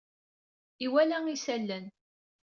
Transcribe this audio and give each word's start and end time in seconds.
Iwala 0.85 1.17
isalan. 1.35 1.85